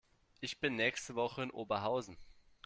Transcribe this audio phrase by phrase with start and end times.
[0.39, 2.17] Ich bin nächste Woche in Oberhausen